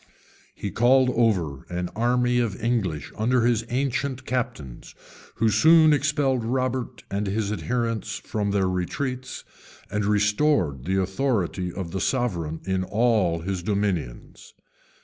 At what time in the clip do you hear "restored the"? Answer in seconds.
10.03-10.99